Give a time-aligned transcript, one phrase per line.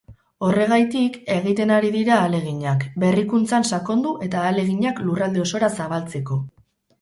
[0.45, 6.41] Horregaitik egiten ari dira ahaleginak, berrikuntzan sakondu eta ahaleginak lurralde osora zabaltzeko.